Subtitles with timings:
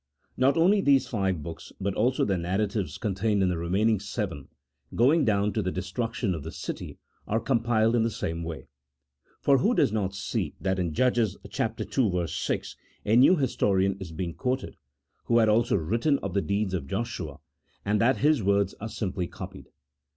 [0.35, 4.47] Not only these five books, but also the narratives contained in the remaining seven,
[4.95, 8.65] going down to the destruction of the city, are compiled in the same way.
[9.41, 12.25] For who does not see that in Judges ii.
[12.27, 12.75] 6
[13.05, 14.75] a new historian is being quoted,
[15.25, 17.37] who had also written of the deeds of Joshua,
[17.85, 19.69] and that his words are simply copied